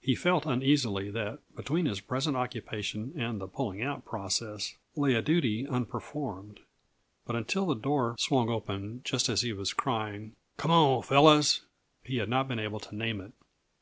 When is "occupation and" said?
2.38-3.38